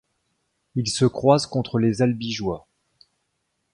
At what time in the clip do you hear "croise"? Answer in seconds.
1.05-1.45